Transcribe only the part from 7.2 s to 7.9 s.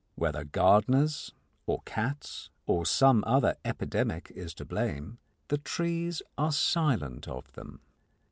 of them.